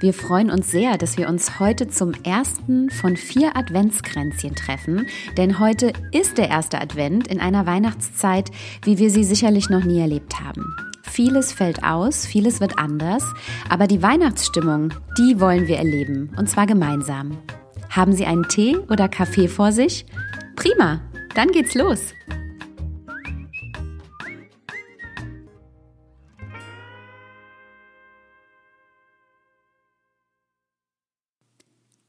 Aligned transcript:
Wir 0.00 0.14
freuen 0.14 0.50
uns 0.50 0.70
sehr, 0.70 0.96
dass 0.96 1.18
wir 1.18 1.28
uns 1.28 1.60
heute 1.60 1.86
zum 1.86 2.12
ersten 2.24 2.88
von 2.88 3.18
vier 3.18 3.54
Adventskränzchen 3.54 4.54
treffen, 4.54 5.06
denn 5.36 5.58
heute 5.58 5.92
ist 6.10 6.38
der 6.38 6.48
erste 6.48 6.80
Advent 6.80 7.28
in 7.28 7.38
einer 7.38 7.66
Weihnachtszeit, 7.66 8.50
wie 8.82 8.96
wir 8.96 9.10
sie 9.10 9.24
sicherlich 9.24 9.68
noch 9.68 9.84
nie 9.84 10.00
erlebt 10.00 10.40
haben. 10.40 10.74
Vieles 11.02 11.52
fällt 11.52 11.84
aus, 11.84 12.24
vieles 12.24 12.62
wird 12.62 12.78
anders, 12.78 13.24
aber 13.68 13.86
die 13.86 14.02
Weihnachtsstimmung, 14.02 14.94
die 15.18 15.38
wollen 15.38 15.68
wir 15.68 15.76
erleben, 15.76 16.30
und 16.38 16.48
zwar 16.48 16.66
gemeinsam. 16.66 17.36
Haben 17.90 18.14
Sie 18.14 18.24
einen 18.24 18.48
Tee 18.48 18.78
oder 18.88 19.06
Kaffee 19.06 19.48
vor 19.48 19.70
sich? 19.70 20.06
Prima, 20.56 21.02
dann 21.34 21.48
geht's 21.48 21.74
los. 21.74 22.14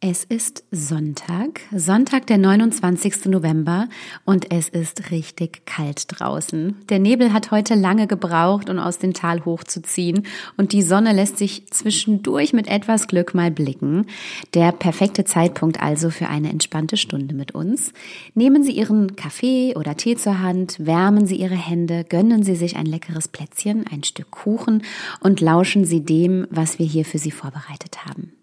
Es 0.03 0.23
ist 0.23 0.63
Sonntag, 0.71 1.61
Sonntag, 1.71 2.25
der 2.25 2.39
29. 2.39 3.25
November 3.25 3.87
und 4.25 4.51
es 4.51 4.67
ist 4.67 5.11
richtig 5.11 5.67
kalt 5.67 6.05
draußen. 6.07 6.75
Der 6.89 6.97
Nebel 6.97 7.33
hat 7.33 7.51
heute 7.51 7.75
lange 7.75 8.07
gebraucht, 8.07 8.71
um 8.71 8.79
aus 8.79 8.97
dem 8.97 9.13
Tal 9.13 9.45
hochzuziehen 9.45 10.25
und 10.57 10.71
die 10.71 10.81
Sonne 10.81 11.13
lässt 11.13 11.37
sich 11.37 11.67
zwischendurch 11.67 12.51
mit 12.51 12.67
etwas 12.67 13.05
Glück 13.05 13.35
mal 13.35 13.51
blicken. 13.51 14.07
Der 14.55 14.71
perfekte 14.71 15.23
Zeitpunkt 15.23 15.79
also 15.83 16.09
für 16.09 16.29
eine 16.29 16.49
entspannte 16.49 16.97
Stunde 16.97 17.35
mit 17.35 17.53
uns. 17.53 17.93
Nehmen 18.33 18.63
Sie 18.63 18.71
Ihren 18.71 19.15
Kaffee 19.15 19.75
oder 19.75 19.95
Tee 19.97 20.15
zur 20.15 20.39
Hand, 20.39 20.77
wärmen 20.79 21.27
Sie 21.27 21.35
Ihre 21.35 21.53
Hände, 21.53 22.05
gönnen 22.05 22.41
Sie 22.41 22.55
sich 22.55 22.75
ein 22.75 22.87
leckeres 22.87 23.27
Plätzchen, 23.27 23.85
ein 23.85 24.03
Stück 24.03 24.31
Kuchen 24.31 24.81
und 25.19 25.41
lauschen 25.41 25.85
Sie 25.85 26.03
dem, 26.03 26.47
was 26.49 26.79
wir 26.79 26.87
hier 26.87 27.05
für 27.05 27.19
Sie 27.19 27.29
vorbereitet 27.29 28.03
haben. 28.07 28.33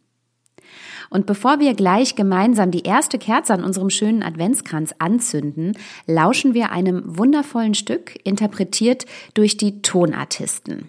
Und 1.10 1.26
bevor 1.26 1.60
wir 1.60 1.74
gleich 1.74 2.14
gemeinsam 2.14 2.70
die 2.70 2.82
erste 2.82 3.18
Kerze 3.18 3.54
an 3.54 3.64
unserem 3.64 3.90
schönen 3.90 4.22
Adventskranz 4.22 4.94
anzünden, 4.98 5.76
lauschen 6.06 6.54
wir 6.54 6.70
einem 6.70 7.02
wundervollen 7.06 7.74
Stück, 7.74 8.18
interpretiert 8.24 9.06
durch 9.34 9.56
die 9.56 9.82
Tonartisten. 9.82 10.88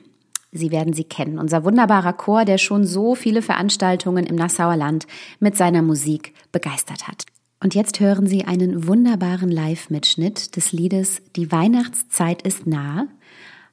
Sie 0.52 0.72
werden 0.72 0.94
sie 0.94 1.04
kennen, 1.04 1.38
unser 1.38 1.64
wunderbarer 1.64 2.14
Chor, 2.14 2.44
der 2.44 2.58
schon 2.58 2.86
so 2.86 3.14
viele 3.16 3.42
Veranstaltungen 3.42 4.26
im 4.26 4.36
Nassauer 4.36 4.76
Land 4.76 5.06
mit 5.40 5.56
seiner 5.56 5.84
Musik 5.84 6.34
begeistert 6.52 7.08
hat. 7.08 7.26
Und 7.62 7.76
jetzt 7.76 8.00
hören 8.00 8.26
Sie 8.26 8.46
einen 8.46 8.88
wunderbaren 8.88 9.52
Live-Mitschnitt 9.52 10.56
des 10.56 10.72
Liedes 10.72 11.22
Die 11.36 11.52
Weihnachtszeit 11.52 12.42
ist 12.42 12.66
nah 12.66 13.08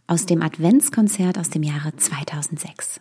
aus 0.09 0.27
dem 0.27 0.43
Adventskonzert 0.43 1.39
aus 1.39 1.51
dem 1.51 1.63
Jahre 1.63 1.95
2006. 1.97 3.01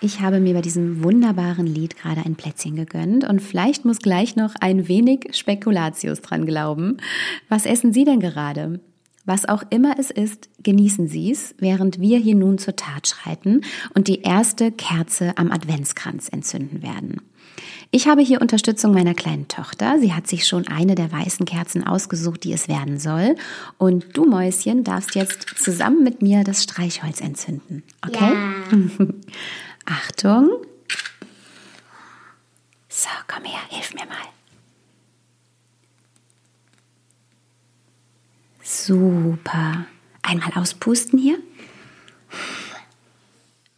Ich 0.00 0.20
habe 0.20 0.38
mir 0.38 0.54
bei 0.54 0.60
diesem 0.60 1.02
wunderbaren 1.02 1.66
Lied 1.66 1.96
gerade 1.96 2.24
ein 2.24 2.36
Plätzchen 2.36 2.76
gegönnt 2.76 3.28
und 3.28 3.40
vielleicht 3.42 3.84
muss 3.84 3.98
gleich 3.98 4.36
noch 4.36 4.54
ein 4.60 4.86
wenig 4.86 5.30
Spekulatius 5.32 6.20
dran 6.20 6.46
glauben. 6.46 6.98
Was 7.48 7.66
essen 7.66 7.92
Sie 7.92 8.04
denn 8.04 8.20
gerade? 8.20 8.78
Was 9.24 9.48
auch 9.48 9.64
immer 9.70 9.96
es 9.98 10.12
ist, 10.12 10.48
genießen 10.62 11.08
Sie 11.08 11.32
es, 11.32 11.56
während 11.58 12.00
wir 12.00 12.18
hier 12.18 12.36
nun 12.36 12.58
zur 12.58 12.76
Tat 12.76 13.08
schreiten 13.08 13.62
und 13.92 14.06
die 14.06 14.22
erste 14.22 14.70
Kerze 14.70 15.36
am 15.36 15.50
Adventskranz 15.50 16.28
entzünden 16.28 16.80
werden. 16.82 17.20
Ich 17.90 18.06
habe 18.06 18.22
hier 18.22 18.40
Unterstützung 18.40 18.92
meiner 18.92 19.14
kleinen 19.14 19.48
Tochter. 19.48 19.98
Sie 19.98 20.12
hat 20.12 20.28
sich 20.28 20.46
schon 20.46 20.68
eine 20.68 20.94
der 20.94 21.10
weißen 21.10 21.44
Kerzen 21.44 21.84
ausgesucht, 21.84 22.44
die 22.44 22.52
es 22.52 22.68
werden 22.68 22.98
soll. 22.98 23.34
Und 23.78 24.16
du, 24.16 24.26
Mäuschen, 24.26 24.84
darfst 24.84 25.14
jetzt 25.16 25.58
zusammen 25.58 26.04
mit 26.04 26.22
mir 26.22 26.44
das 26.44 26.62
Streichholz 26.62 27.20
entzünden. 27.20 27.82
Okay? 28.06 28.32
Ja. 28.32 29.06
Achtung. 29.90 30.50
So, 32.90 33.08
komm 33.26 33.44
her, 33.44 33.60
hilf 33.70 33.94
mir 33.94 34.04
mal. 34.04 34.16
Super. 38.62 39.86
Einmal 40.20 40.52
auspusten 40.56 41.18
hier. 41.18 41.38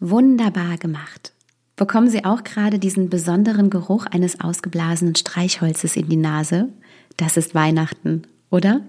Wunderbar 0.00 0.78
gemacht. 0.78 1.32
Bekommen 1.76 2.10
Sie 2.10 2.24
auch 2.24 2.42
gerade 2.42 2.80
diesen 2.80 3.08
besonderen 3.08 3.70
Geruch 3.70 4.06
eines 4.06 4.40
ausgeblasenen 4.40 5.14
Streichholzes 5.14 5.94
in 5.94 6.08
die 6.08 6.16
Nase? 6.16 6.70
Das 7.18 7.36
ist 7.36 7.54
Weihnachten, 7.54 8.22
oder? 8.50 8.80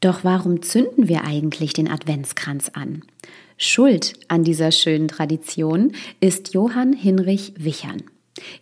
Doch 0.00 0.22
warum 0.22 0.62
zünden 0.62 1.08
wir 1.08 1.24
eigentlich 1.24 1.72
den 1.72 1.90
Adventskranz 1.90 2.70
an? 2.74 3.02
Schuld 3.60 4.12
an 4.28 4.44
dieser 4.44 4.70
schönen 4.70 5.08
Tradition 5.08 5.90
ist 6.20 6.54
Johann 6.54 6.92
Hinrich 6.92 7.54
Wichern. 7.58 8.04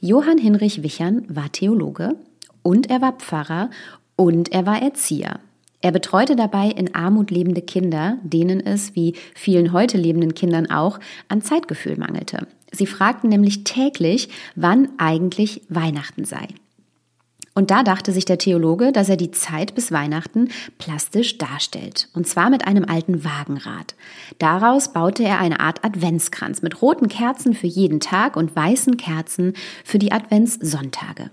Johann 0.00 0.38
Hinrich 0.38 0.82
Wichern 0.82 1.26
war 1.28 1.52
Theologe 1.52 2.16
und 2.62 2.88
er 2.88 3.02
war 3.02 3.12
Pfarrer 3.12 3.68
und 4.16 4.52
er 4.52 4.64
war 4.64 4.80
Erzieher. 4.80 5.40
Er 5.82 5.92
betreute 5.92 6.34
dabei 6.34 6.68
in 6.68 6.94
Armut 6.94 7.30
lebende 7.30 7.60
Kinder, 7.60 8.16
denen 8.22 8.64
es, 8.64 8.96
wie 8.96 9.12
vielen 9.34 9.74
heute 9.74 9.98
lebenden 9.98 10.34
Kindern 10.34 10.70
auch, 10.70 10.98
an 11.28 11.42
Zeitgefühl 11.42 11.98
mangelte. 11.98 12.46
Sie 12.72 12.86
fragten 12.86 13.28
nämlich 13.28 13.64
täglich, 13.64 14.30
wann 14.54 14.88
eigentlich 14.96 15.60
Weihnachten 15.68 16.24
sei. 16.24 16.48
Und 17.56 17.70
da 17.70 17.82
dachte 17.82 18.12
sich 18.12 18.26
der 18.26 18.36
Theologe, 18.36 18.92
dass 18.92 19.08
er 19.08 19.16
die 19.16 19.30
Zeit 19.30 19.74
bis 19.74 19.90
Weihnachten 19.90 20.50
plastisch 20.76 21.38
darstellt. 21.38 22.10
Und 22.12 22.28
zwar 22.28 22.50
mit 22.50 22.66
einem 22.66 22.84
alten 22.84 23.24
Wagenrad. 23.24 23.94
Daraus 24.38 24.92
baute 24.92 25.24
er 25.24 25.40
eine 25.40 25.58
Art 25.58 25.82
Adventskranz 25.82 26.60
mit 26.60 26.82
roten 26.82 27.08
Kerzen 27.08 27.54
für 27.54 27.66
jeden 27.66 27.98
Tag 27.98 28.36
und 28.36 28.54
weißen 28.54 28.98
Kerzen 28.98 29.54
für 29.84 29.98
die 29.98 30.12
Adventssonntage. 30.12 31.30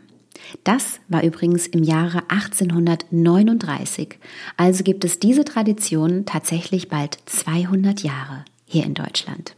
Das 0.64 1.02
war 1.10 1.24
übrigens 1.24 1.68
im 1.68 1.84
Jahre 1.84 2.24
1839. 2.30 4.18
Also 4.56 4.86
gibt 4.86 5.04
es 5.04 5.20
diese 5.20 5.44
Tradition 5.44 6.26
tatsächlich 6.26 6.88
bald 6.88 7.18
200 7.26 8.02
Jahre 8.02 8.46
hier 8.66 8.86
in 8.86 8.94
Deutschland. 8.94 9.58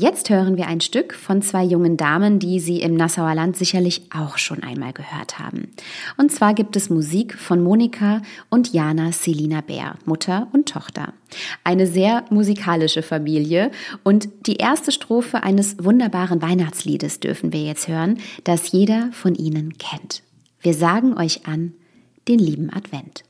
Jetzt 0.00 0.30
hören 0.30 0.56
wir 0.56 0.66
ein 0.66 0.80
Stück 0.80 1.12
von 1.12 1.42
zwei 1.42 1.62
jungen 1.62 1.98
Damen, 1.98 2.38
die 2.38 2.58
Sie 2.58 2.80
im 2.80 2.94
Nassauer 2.94 3.34
Land 3.34 3.58
sicherlich 3.58 4.00
auch 4.10 4.38
schon 4.38 4.62
einmal 4.62 4.94
gehört 4.94 5.38
haben. 5.38 5.68
Und 6.16 6.32
zwar 6.32 6.54
gibt 6.54 6.74
es 6.74 6.88
Musik 6.88 7.34
von 7.34 7.62
Monika 7.62 8.22
und 8.48 8.72
Jana 8.72 9.12
Selina 9.12 9.60
Bär, 9.60 9.96
Mutter 10.06 10.48
und 10.54 10.70
Tochter. 10.70 11.12
Eine 11.64 11.86
sehr 11.86 12.24
musikalische 12.30 13.02
Familie 13.02 13.72
und 14.02 14.30
die 14.46 14.56
erste 14.56 14.90
Strophe 14.90 15.42
eines 15.42 15.84
wunderbaren 15.84 16.40
Weihnachtsliedes 16.40 17.20
dürfen 17.20 17.52
wir 17.52 17.62
jetzt 17.62 17.86
hören, 17.86 18.20
das 18.44 18.72
jeder 18.72 19.10
von 19.12 19.34
Ihnen 19.34 19.76
kennt. 19.76 20.22
Wir 20.62 20.72
sagen 20.72 21.18
euch 21.18 21.46
an 21.46 21.74
den 22.26 22.38
lieben 22.38 22.70
Advent. 22.72 23.22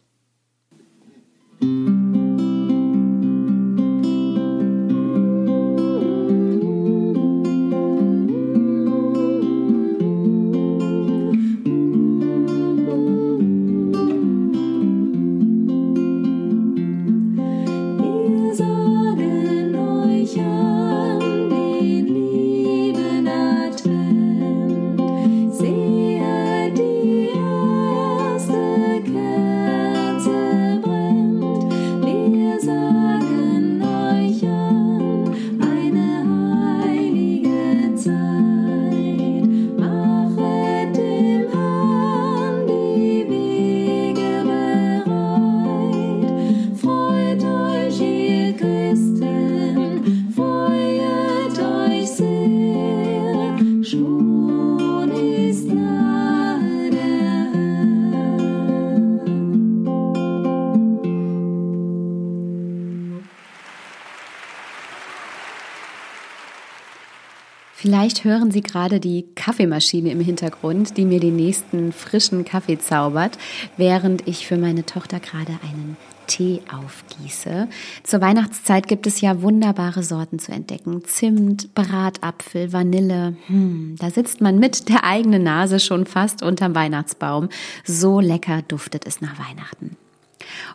Vielleicht 67.81 68.25
hören 68.25 68.51
Sie 68.51 68.61
gerade 68.61 69.01
die 69.01 69.25
Kaffeemaschine 69.37 70.11
im 70.11 70.21
Hintergrund, 70.21 70.99
die 70.99 71.07
mir 71.07 71.19
den 71.19 71.37
nächsten 71.37 71.93
frischen 71.93 72.45
Kaffee 72.45 72.79
zaubert, 72.79 73.39
während 73.79 74.29
ich 74.29 74.47
für 74.47 74.59
meine 74.59 74.85
Tochter 74.85 75.19
gerade 75.19 75.59
einen 75.63 75.97
Tee 76.27 76.61
aufgieße. 76.71 77.69
Zur 78.03 78.21
Weihnachtszeit 78.21 78.87
gibt 78.87 79.07
es 79.07 79.23
ja 79.23 79.41
wunderbare 79.41 80.03
Sorten 80.03 80.39
zu 80.39 80.53
entdecken. 80.53 81.05
Zimt, 81.07 81.75
Bratapfel, 81.75 82.71
Vanille. 82.75 83.39
Hm, 83.47 83.97
da 83.99 84.11
sitzt 84.11 84.43
man 84.43 84.59
mit 84.59 84.91
der 84.91 85.05
eigenen 85.05 85.43
Nase 85.43 85.81
schon 85.81 86.05
fast 86.05 86.43
unterm 86.43 86.75
Weihnachtsbaum. 86.75 87.49
So 87.87 88.21
lecker 88.21 88.61
duftet 88.61 89.07
es 89.07 89.23
nach 89.23 89.39
Weihnachten. 89.39 89.97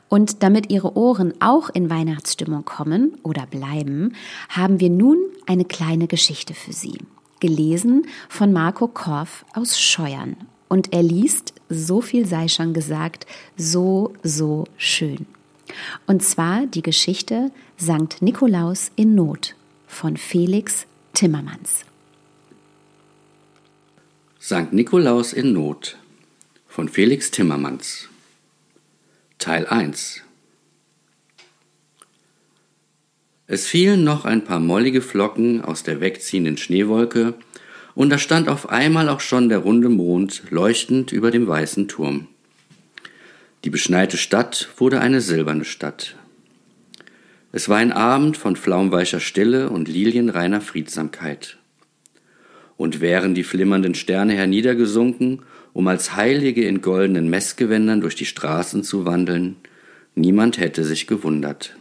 Und 0.10 0.44
damit 0.44 0.72
Ihre 0.72 0.96
Ohren 0.96 1.34
auch 1.42 1.70
in 1.70 1.90
Weihnachtsstimmung 1.90 2.66
kommen 2.66 3.18
oder 3.24 3.46
bleiben, 3.46 4.16
haben 4.50 4.80
wir 4.80 4.90
nun 4.90 5.18
eine 5.46 5.66
kleine 5.66 6.08
Geschichte 6.08 6.54
für 6.54 6.74
Sie. 6.74 6.98
Gelesen 7.40 8.08
von 8.30 8.54
Marco 8.54 8.88
Korff 8.88 9.46
aus 9.54 9.80
Scheuern. 9.80 10.38
Und 10.68 10.94
er 10.94 11.04
liest, 11.04 11.54
so 11.70 12.02
viel 12.02 12.26
sei 12.26 12.48
schon 12.48 12.74
gesagt, 12.74 13.26
so, 13.58 14.14
so 14.24 14.66
schön. 14.78 15.26
Und 16.08 16.24
zwar 16.24 16.66
die 16.66 16.82
Geschichte 16.82 17.52
Sankt 17.78 18.22
Nikolaus 18.22 18.90
in 18.96 19.16
Not 19.16 19.54
von 19.86 20.16
Felix 20.16 20.86
Timmermans. 21.14 21.84
Sankt 24.40 24.72
Nikolaus 24.72 25.34
in 25.34 25.52
Not 25.52 25.98
von 26.68 26.88
Felix 26.88 27.32
Timmermans 27.32 28.08
Teil 29.38 29.68
1 29.68 30.22
Es 33.48 33.68
fielen 33.68 34.04
noch 34.04 34.26
ein 34.26 34.44
paar 34.44 34.60
mollige 34.60 35.02
Flocken 35.02 35.62
aus 35.62 35.84
der 35.84 36.00
wegziehenden 36.00 36.58
Schneewolke, 36.58 37.36
und 37.94 38.10
da 38.10 38.18
stand 38.18 38.50
auf 38.50 38.70
einmal 38.70 39.10
auch 39.10 39.20
schon 39.20 39.50
der 39.50 39.60
runde 39.60 39.90
Mond 39.90 40.44
leuchtend 40.50 41.12
über 41.12 41.32
dem 41.32 41.48
weißen 41.48 41.88
Turm. 41.88 42.28
Die 43.66 43.70
beschneite 43.70 44.18
Stadt 44.18 44.70
wurde 44.78 45.02
eine 45.02 45.22
silberne 45.22 45.66
Stadt. 45.66 46.16
Es 47.52 47.70
war 47.70 47.78
ein 47.78 47.92
Abend 47.92 48.38
von 48.38 48.56
flaumweicher 48.56 49.20
Stille 49.20 49.70
und 49.70 49.88
lilienreiner 49.88 50.62
Friedsamkeit. 50.62 51.58
Und 52.78 53.00
wären 53.00 53.36
die 53.36 53.44
flimmernden 53.44 53.96
Sterne 53.96 54.34
herniedergesunken 54.34 55.42
um 55.76 55.90
als 55.90 56.16
Heilige 56.16 56.66
in 56.66 56.80
goldenen 56.80 57.30
Messgewändern 57.30 58.00
durch 58.00 58.16
die 58.16 58.26
Straßen 58.26 58.82
zu 58.82 59.06
wandeln, 59.06 59.58
niemand 60.16 60.58
hätte 60.58 60.86
sich 60.86 61.06
gewundert. 61.06 61.76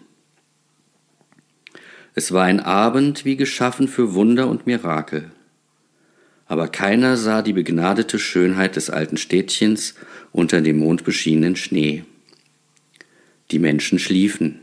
Es 2.17 2.33
war 2.33 2.43
ein 2.43 2.59
Abend 2.59 3.25
wie 3.25 3.37
geschaffen 3.37 3.87
für 3.87 4.13
Wunder 4.15 4.49
und 4.49 4.67
Mirakel. 4.67 5.31
Aber 6.47 6.67
keiner 6.67 7.17
sah 7.17 7.41
die 7.41 7.53
begnadete 7.53 8.19
Schönheit 8.19 8.75
des 8.75 8.91
alten 8.91 9.17
Städtchens 9.17 9.95
unter 10.33 10.61
dem 10.61 10.79
mondbeschienenen 10.79 11.55
Schnee. 11.55 12.03
Die 13.53 13.61
Menschen 13.61 14.01
schliefen. 14.01 14.59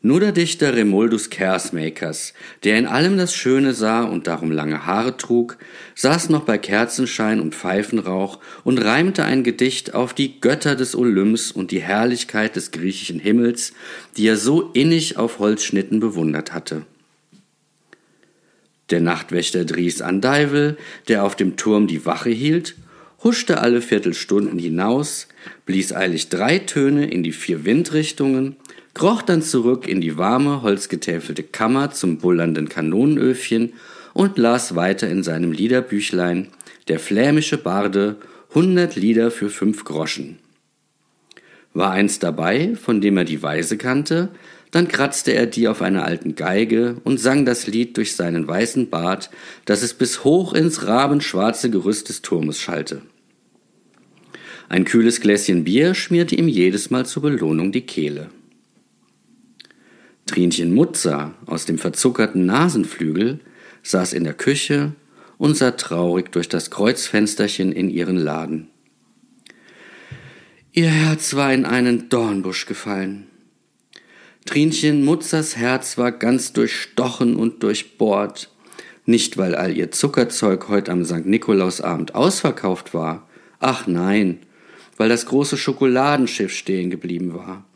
Nur 0.00 0.20
der 0.20 0.30
Dichter 0.30 0.76
Remuldus 0.76 1.28
Kersmakers, 1.28 2.32
der 2.62 2.78
in 2.78 2.86
allem 2.86 3.18
das 3.18 3.34
Schöne 3.34 3.74
sah 3.74 4.04
und 4.04 4.28
darum 4.28 4.52
lange 4.52 4.86
Haare 4.86 5.16
trug, 5.16 5.58
saß 5.96 6.28
noch 6.28 6.44
bei 6.44 6.56
Kerzenschein 6.56 7.40
und 7.40 7.52
Pfeifenrauch 7.52 8.38
und 8.62 8.78
reimte 8.78 9.24
ein 9.24 9.42
Gedicht 9.42 9.94
auf 9.94 10.14
die 10.14 10.40
Götter 10.40 10.76
des 10.76 10.94
Olymps 10.94 11.50
und 11.50 11.72
die 11.72 11.82
Herrlichkeit 11.82 12.54
des 12.54 12.70
griechischen 12.70 13.18
Himmels, 13.18 13.72
die 14.16 14.28
er 14.28 14.36
so 14.36 14.70
innig 14.72 15.16
auf 15.16 15.40
Holzschnitten 15.40 15.98
bewundert 15.98 16.52
hatte. 16.52 16.82
Der 18.90 19.00
Nachtwächter 19.00 19.64
Dries 19.64 20.00
Andeivel, 20.00 20.78
der 21.08 21.24
auf 21.24 21.34
dem 21.34 21.56
Turm 21.56 21.88
die 21.88 22.06
Wache 22.06 22.30
hielt, 22.30 22.76
huschte 23.22 23.60
alle 23.60 23.82
Viertelstunden 23.82 24.58
hinaus, 24.58 25.28
blies 25.66 25.92
eilig 25.92 26.28
drei 26.28 26.58
Töne 26.58 27.10
in 27.10 27.22
die 27.22 27.32
vier 27.32 27.64
Windrichtungen 27.64 28.56
kroch 28.98 29.22
dann 29.22 29.42
zurück 29.42 29.86
in 29.86 30.00
die 30.00 30.18
warme, 30.18 30.62
holzgetäfelte 30.62 31.44
Kammer 31.44 31.92
zum 31.92 32.18
bullernden 32.18 32.68
Kanonenöfchen 32.68 33.74
und 34.12 34.36
las 34.38 34.74
weiter 34.74 35.08
in 35.08 35.22
seinem 35.22 35.52
Liederbüchlein 35.52 36.48
Der 36.88 36.98
flämische 36.98 37.58
Barde, 37.58 38.16
hundert 38.54 38.96
Lieder 38.96 39.30
für 39.30 39.50
fünf 39.50 39.84
Groschen. 39.84 40.38
War 41.74 41.92
eins 41.92 42.18
dabei, 42.18 42.74
von 42.74 43.00
dem 43.00 43.18
er 43.18 43.24
die 43.24 43.42
Weise 43.42 43.76
kannte, 43.76 44.30
dann 44.70 44.88
kratzte 44.88 45.32
er 45.32 45.46
die 45.46 45.68
auf 45.68 45.82
einer 45.82 46.04
alten 46.04 46.34
Geige 46.34 46.96
und 47.04 47.18
sang 47.18 47.44
das 47.44 47.66
Lied 47.66 47.96
durch 47.96 48.14
seinen 48.14 48.46
weißen 48.46 48.90
Bart, 48.90 49.30
dass 49.64 49.82
es 49.82 49.94
bis 49.94 50.24
hoch 50.24 50.52
ins 50.52 50.86
rabenschwarze 50.86 51.70
Gerüst 51.70 52.08
des 52.08 52.22
Turmes 52.22 52.60
schallte. 52.60 53.02
Ein 54.68 54.84
kühles 54.84 55.20
Gläschen 55.20 55.64
Bier 55.64 55.94
schmierte 55.94 56.34
ihm 56.34 56.48
jedes 56.48 56.90
Mal 56.90 57.06
zur 57.06 57.22
Belohnung 57.22 57.72
die 57.72 57.86
Kehle. 57.86 58.28
Trinchen 60.26 60.74
Mutzer 60.74 61.34
aus 61.46 61.64
dem 61.64 61.78
verzuckerten 61.78 62.44
Nasenflügel 62.44 63.40
saß 63.82 64.12
in 64.12 64.24
der 64.24 64.34
Küche 64.34 64.92
und 65.38 65.56
sah 65.56 65.70
traurig 65.70 66.30
durch 66.32 66.50
das 66.50 66.70
Kreuzfensterchen 66.70 67.72
in 67.72 67.88
ihren 67.88 68.16
Laden. 68.16 68.68
Ihr 70.72 70.90
Herz 70.90 71.34
war 71.34 71.52
in 71.54 71.64
einen 71.64 72.10
Dornbusch 72.10 72.66
gefallen. 72.66 73.27
Trinchen 74.48 75.04
Mutzers 75.04 75.58
Herz 75.58 75.98
war 75.98 76.10
ganz 76.10 76.54
durchstochen 76.54 77.36
und 77.36 77.62
durchbohrt, 77.62 78.50
nicht 79.04 79.36
weil 79.36 79.54
all 79.54 79.76
ihr 79.76 79.90
Zuckerzeug 79.90 80.70
heut 80.70 80.88
am 80.88 81.04
St. 81.04 81.26
Nikolausabend 81.26 82.14
ausverkauft 82.14 82.94
war, 82.94 83.28
ach 83.60 83.86
nein, 83.86 84.38
weil 84.96 85.10
das 85.10 85.26
große 85.26 85.58
Schokoladenschiff 85.58 86.50
stehen 86.50 86.88
geblieben 86.88 87.34
war. 87.34 87.66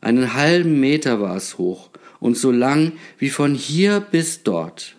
Einen 0.00 0.32
halben 0.32 0.80
Meter 0.80 1.20
war 1.20 1.36
es 1.36 1.58
hoch 1.58 1.90
und 2.18 2.34
so 2.34 2.50
lang 2.50 2.92
wie 3.18 3.28
von 3.28 3.54
hier 3.54 4.00
bis 4.00 4.42
dort. 4.42 4.96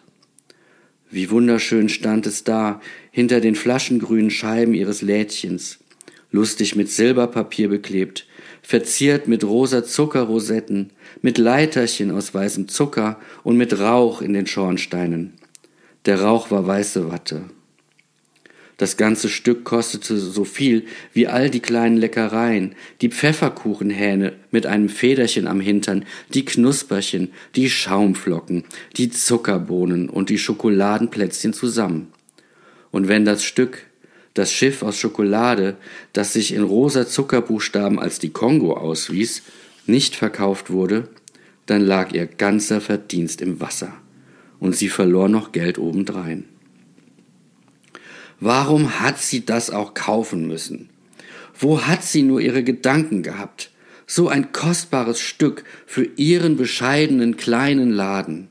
Wie 1.09 1.31
wunderschön 1.31 1.89
stand 1.89 2.27
es 2.27 2.43
da, 2.43 2.79
hinter 3.09 3.41
den 3.41 3.55
flaschengrünen 3.55 4.29
Scheiben 4.29 4.75
ihres 4.75 5.01
Lädchens, 5.01 5.79
lustig 6.29 6.75
mit 6.75 6.91
Silberpapier 6.91 7.69
beklebt, 7.69 8.27
verziert 8.61 9.27
mit 9.27 9.43
rosa 9.43 9.83
Zuckerrosetten, 9.83 10.91
mit 11.21 11.37
Leiterchen 11.37 12.11
aus 12.11 12.33
weißem 12.33 12.67
Zucker 12.67 13.19
und 13.43 13.57
mit 13.57 13.79
Rauch 13.79 14.21
in 14.21 14.33
den 14.33 14.47
Schornsteinen. 14.47 15.33
Der 16.05 16.21
Rauch 16.21 16.51
war 16.51 16.65
weiße 16.65 17.11
Watte. 17.11 17.43
Das 18.81 18.97
ganze 18.97 19.29
Stück 19.29 19.63
kostete 19.63 20.17
so 20.17 20.43
viel 20.43 20.85
wie 21.13 21.27
all 21.27 21.51
die 21.51 21.59
kleinen 21.59 21.97
Leckereien, 21.97 22.73
die 23.01 23.09
Pfefferkuchenhähne 23.09 24.33
mit 24.49 24.65
einem 24.65 24.89
Federchen 24.89 25.45
am 25.45 25.59
Hintern, 25.59 26.03
die 26.33 26.45
Knusperchen, 26.45 27.31
die 27.55 27.69
Schaumflocken, 27.69 28.63
die 28.97 29.11
Zuckerbohnen 29.11 30.09
und 30.09 30.31
die 30.31 30.39
Schokoladenplätzchen 30.39 31.53
zusammen. 31.53 32.07
Und 32.89 33.07
wenn 33.07 33.23
das 33.23 33.43
Stück, 33.43 33.85
das 34.33 34.51
Schiff 34.51 34.83
aus 34.83 34.97
Schokolade, 34.97 35.77
das 36.13 36.33
sich 36.33 36.53
in 36.53 36.63
rosa 36.63 37.07
Zuckerbuchstaben 37.07 37.99
als 37.99 38.19
die 38.19 38.29
Kongo 38.29 38.73
auswies, 38.73 39.43
nicht 39.85 40.15
verkauft 40.15 40.69
wurde, 40.69 41.09
dann 41.65 41.81
lag 41.81 42.13
ihr 42.13 42.25
ganzer 42.25 42.81
Verdienst 42.81 43.41
im 43.41 43.59
Wasser, 43.59 43.93
und 44.59 44.75
sie 44.75 44.89
verlor 44.89 45.29
noch 45.29 45.51
Geld 45.51 45.77
obendrein. 45.77 46.45
Warum 48.39 48.99
hat 48.99 49.19
sie 49.19 49.45
das 49.45 49.69
auch 49.69 49.93
kaufen 49.93 50.47
müssen? 50.47 50.89
Wo 51.57 51.81
hat 51.83 52.03
sie 52.03 52.23
nur 52.23 52.41
ihre 52.41 52.63
Gedanken 52.63 53.21
gehabt? 53.21 53.69
So 54.07 54.29
ein 54.29 54.51
kostbares 54.51 55.19
Stück 55.19 55.63
für 55.85 56.03
ihren 56.15 56.57
bescheidenen 56.57 57.37
kleinen 57.37 57.91
Laden. 57.91 58.47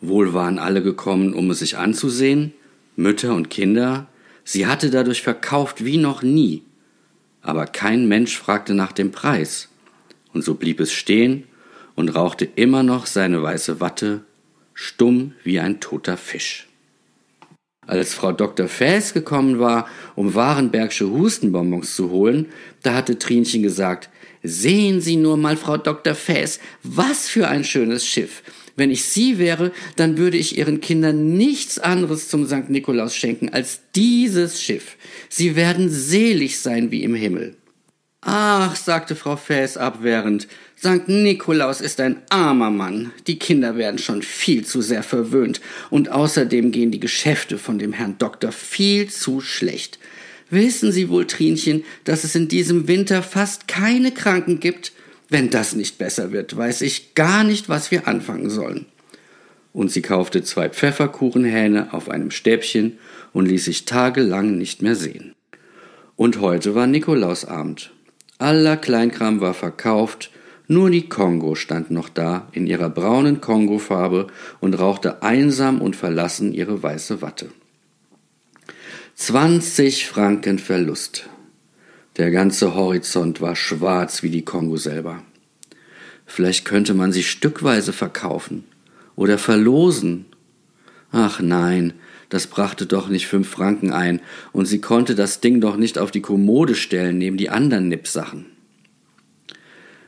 Wohl 0.00 0.34
waren 0.34 0.58
alle 0.58 0.82
gekommen, 0.82 1.32
um 1.32 1.50
es 1.52 1.60
sich 1.60 1.78
anzusehen, 1.78 2.52
Mütter 2.96 3.34
und 3.34 3.50
Kinder, 3.50 4.08
sie 4.44 4.66
hatte 4.66 4.90
dadurch 4.90 5.22
verkauft 5.22 5.84
wie 5.84 5.96
noch 5.96 6.22
nie, 6.22 6.62
aber 7.40 7.66
kein 7.66 8.08
Mensch 8.08 8.36
fragte 8.36 8.74
nach 8.74 8.92
dem 8.92 9.10
Preis, 9.10 9.68
und 10.32 10.44
so 10.44 10.54
blieb 10.54 10.80
es 10.80 10.92
stehen 10.92 11.44
und 11.94 12.08
rauchte 12.10 12.48
immer 12.56 12.82
noch 12.82 13.06
seine 13.06 13.42
weiße 13.42 13.80
Watte, 13.80 14.24
stumm 14.74 15.34
wie 15.44 15.60
ein 15.60 15.80
toter 15.80 16.16
Fisch. 16.16 16.68
Als 17.86 18.14
Frau 18.14 18.32
Dr. 18.32 18.68
Faes 18.68 19.12
gekommen 19.12 19.58
war, 19.58 19.88
um 20.14 20.34
Warenbergsche 20.34 21.10
Hustenbonbons 21.10 21.96
zu 21.96 22.10
holen, 22.10 22.46
da 22.82 22.94
hatte 22.94 23.18
Trinchen 23.18 23.62
gesagt, 23.62 24.08
Sehen 24.44 25.00
Sie 25.00 25.16
nur 25.16 25.36
mal, 25.36 25.56
Frau 25.56 25.76
Dr. 25.76 26.14
Faes, 26.14 26.58
was 26.82 27.28
für 27.28 27.48
ein 27.48 27.62
schönes 27.62 28.04
Schiff. 28.04 28.42
Wenn 28.76 28.90
ich 28.90 29.04
Sie 29.04 29.38
wäre, 29.38 29.72
dann 29.96 30.16
würde 30.16 30.36
ich 30.36 30.56
Ihren 30.58 30.80
Kindern 30.80 31.36
nichts 31.36 31.78
anderes 31.78 32.28
zum 32.28 32.46
St. 32.46 32.68
Nikolaus 32.68 33.14
schenken 33.14 33.50
als 33.50 33.80
dieses 33.94 34.62
Schiff. 34.62 34.96
Sie 35.28 35.56
werden 35.56 35.90
selig 35.90 36.58
sein 36.60 36.90
wie 36.90 37.02
im 37.02 37.14
Himmel. 37.14 37.56
Ach, 38.24 38.76
sagte 38.76 39.16
Frau 39.16 39.36
Faes 39.36 39.76
abwehrend, 39.76 40.46
St. 40.78 41.08
Nikolaus 41.08 41.80
ist 41.80 41.98
ein 42.00 42.22
armer 42.30 42.70
Mann. 42.70 43.10
Die 43.26 43.38
Kinder 43.38 43.76
werden 43.76 43.98
schon 43.98 44.22
viel 44.22 44.64
zu 44.64 44.80
sehr 44.80 45.02
verwöhnt 45.02 45.60
und 45.90 46.08
außerdem 46.10 46.70
gehen 46.70 46.92
die 46.92 47.00
Geschäfte 47.00 47.58
von 47.58 47.80
dem 47.80 47.92
Herrn 47.92 48.18
Doktor 48.18 48.52
viel 48.52 49.10
zu 49.10 49.40
schlecht. 49.40 49.98
Wissen 50.50 50.92
Sie 50.92 51.08
wohl, 51.08 51.26
Trinchen, 51.26 51.82
dass 52.04 52.24
es 52.24 52.34
in 52.36 52.46
diesem 52.46 52.86
Winter 52.86 53.22
fast 53.22 53.66
keine 53.66 54.12
Kranken 54.12 54.60
gibt? 54.60 54.92
Wenn 55.32 55.48
das 55.48 55.74
nicht 55.74 55.96
besser 55.96 56.30
wird, 56.30 56.54
weiß 56.58 56.82
ich 56.82 57.14
gar 57.14 57.42
nicht, 57.42 57.70
was 57.70 57.90
wir 57.90 58.06
anfangen 58.06 58.50
sollen. 58.50 58.84
Und 59.72 59.90
sie 59.90 60.02
kaufte 60.02 60.42
zwei 60.42 60.68
Pfefferkuchenhähne 60.68 61.94
auf 61.94 62.10
einem 62.10 62.30
Stäbchen 62.30 62.98
und 63.32 63.46
ließ 63.46 63.64
sich 63.64 63.86
tagelang 63.86 64.58
nicht 64.58 64.82
mehr 64.82 64.94
sehen. 64.94 65.34
Und 66.16 66.38
heute 66.40 66.74
war 66.74 66.86
Nikolausabend. 66.86 67.92
Aller 68.36 68.76
Kleinkram 68.76 69.40
war 69.40 69.54
verkauft, 69.54 70.30
nur 70.68 70.90
die 70.90 71.08
Kongo 71.08 71.54
stand 71.54 71.90
noch 71.90 72.10
da 72.10 72.48
in 72.52 72.66
ihrer 72.66 72.90
braunen 72.90 73.40
Kongofarbe 73.40 74.26
und 74.60 74.78
rauchte 74.78 75.22
einsam 75.22 75.80
und 75.80 75.96
verlassen 75.96 76.52
ihre 76.52 76.82
weiße 76.82 77.22
Watte. 77.22 77.48
Zwanzig 79.14 80.06
Franken 80.08 80.58
Verlust. 80.58 81.30
Der 82.18 82.30
ganze 82.30 82.74
Horizont 82.74 83.40
war 83.40 83.56
schwarz 83.56 84.22
wie 84.22 84.28
die 84.28 84.44
Kongo 84.44 84.76
selber. 84.76 85.22
Vielleicht 86.26 86.66
könnte 86.66 86.92
man 86.92 87.10
sie 87.10 87.22
stückweise 87.22 87.94
verkaufen 87.94 88.64
oder 89.16 89.38
verlosen. 89.38 90.26
Ach 91.10 91.40
nein, 91.40 91.94
das 92.28 92.46
brachte 92.46 92.84
doch 92.84 93.08
nicht 93.08 93.26
fünf 93.26 93.48
Franken 93.48 93.92
ein, 93.92 94.20
und 94.52 94.66
sie 94.66 94.80
konnte 94.80 95.14
das 95.14 95.40
Ding 95.40 95.60
doch 95.60 95.76
nicht 95.76 95.98
auf 95.98 96.10
die 96.10 96.22
Kommode 96.22 96.74
stellen 96.74 97.16
neben 97.16 97.38
die 97.38 97.50
anderen 97.50 97.88
Nippsachen. 97.88 98.46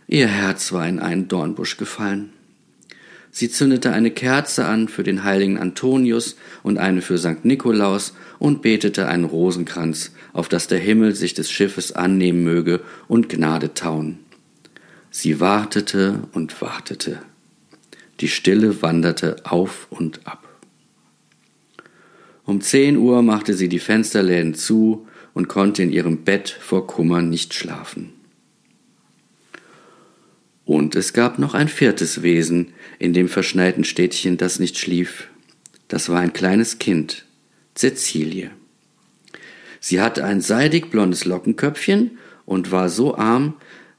Ihr 0.07 0.29
Herz 0.29 0.73
war 0.73 0.87
in 0.87 0.99
einen 0.99 1.29
Dornbusch 1.29 1.79
gefallen. 1.79 2.34
Sie 3.37 3.51
zündete 3.51 3.93
eine 3.93 4.13
Kerze 4.13 4.65
an 4.65 4.87
für 4.87 5.03
den 5.03 5.25
heiligen 5.25 5.59
Antonius 5.59 6.37
und 6.63 6.79
eine 6.79 7.03
für 7.03 7.19
St. 7.19 7.45
Nikolaus 7.45 8.15
und 8.39 8.63
betete 8.63 9.09
einen 9.09 9.25
Rosenkranz, 9.25 10.13
auf 10.33 10.49
dass 10.49 10.69
der 10.69 10.79
Himmel 10.79 11.17
sich 11.17 11.35
des 11.35 11.51
Schiffes 11.51 11.91
annehmen 11.91 12.45
möge 12.45 12.81
und 13.09 13.29
Gnade 13.29 13.75
tauen. 13.75 14.21
Sie 15.11 15.41
wartete 15.41 16.21
und 16.31 16.63
wartete. 16.63 17.23
Die 18.21 18.29
Stille 18.29 18.83
wanderte 18.83 19.39
auf 19.43 19.89
und 19.91 20.29
ab. 20.29 20.47
Um 22.45 22.61
zehn 22.61 22.97
Uhr 22.97 23.21
machte 23.23 23.55
sie 23.55 23.69
die 23.69 23.81
Fensterläden 23.81 24.55
zu 24.55 25.09
und 25.33 25.49
konnte 25.49 25.83
in 25.83 25.91
ihrem 25.91 26.19
Bett 26.19 26.51
vor 26.51 26.87
Kummer 26.87 27.21
nicht 27.21 27.53
schlafen. 27.53 28.13
Und 30.65 30.95
es 30.95 31.13
gab 31.13 31.39
noch 31.39 31.55
ein 31.55 31.69
viertes 31.69 32.23
Wesen 32.23 32.73
in 32.99 33.13
dem 33.13 33.29
verschneiten 33.29 33.85
Städtchen, 33.85 34.37
das 34.37 34.59
nicht 34.59 34.79
schlief. 34.79 35.29
Das 35.89 36.09
war 36.09 36.21
ein 36.21 36.33
kleines 36.33 36.79
Kind, 36.79 37.25
Cäcilie. 37.75 38.51
Sie 39.81 40.01
hatte 40.01 40.25
ein 40.25 40.41
seidig 40.41 40.91
blondes 40.91 41.25
Lockenköpfchen 41.25 42.19
und 42.47 42.71
war 42.73 42.89
so 42.89 43.17
arm, 43.17 43.55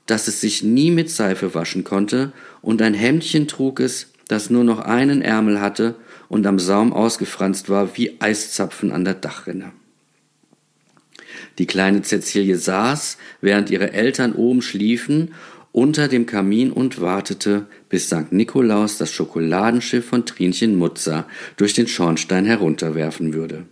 dass 0.06 0.28
es 0.28 0.42
sich 0.42 0.64
nie 0.64 0.92
mit 0.92 1.10
Seife 1.10 1.54
waschen 1.54 1.84
konnte, 1.84 2.32
und 2.62 2.82
ein 2.82 2.94
Hemdchen 2.94 3.48
trug 3.48 3.80
es, 3.80 4.12
das 4.28 4.50
nur 4.50 4.64
noch 4.64 4.80
einen 4.80 5.22
Ärmel 5.22 5.62
hatte 5.62 5.96
und 6.28 6.48
am 6.48 6.58
Saum 6.60 6.94
ausgefranst 6.94 7.70
war 7.70 7.98
wie 7.98 8.20
Eiszapfen 8.20 8.92
an 8.92 9.06
der 9.06 9.14
Dachrinne. 9.14 9.72
Die 11.58 11.68
kleine 11.68 12.02
Cäcilie 12.02 12.58
saß, 12.58 13.18
während 13.42 13.70
ihre 13.70 13.94
Eltern 13.94 14.34
oben 14.34 14.62
schliefen, 14.62 15.34
unter 15.72 16.08
dem 16.08 16.26
Kamin 16.26 16.72
und 16.72 17.02
wartete, 17.02 17.68
bis 17.96 18.08
St. 18.08 18.34
Nikolaus 18.34 18.98
das 18.98 19.14
Schokoladenschiff 19.14 20.06
von 20.06 20.26
Trinchen 20.26 20.76
Mutzer 20.76 21.26
durch 21.56 21.72
den 21.72 21.88
Schornstein 21.88 22.44
herunterwerfen 22.44 23.34
würde. 23.34 23.68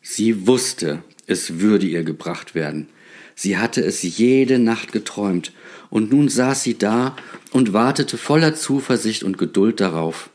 Sie 0.00 0.46
wusste, 0.46 1.02
es 1.26 1.58
würde 1.58 1.84
ihr 1.84 2.04
gebracht 2.04 2.54
werden. 2.54 2.86
Sie 3.34 3.58
hatte 3.58 3.80
es 3.80 4.04
jede 4.04 4.60
Nacht 4.60 4.92
geträumt, 4.92 5.50
und 5.90 6.12
nun 6.12 6.28
saß 6.28 6.62
sie 6.62 6.78
da 6.78 7.16
und 7.50 7.72
wartete 7.72 8.16
voller 8.16 8.54
Zuversicht 8.54 9.24
und 9.24 9.38
Geduld 9.38 9.80
darauf. 9.80 10.30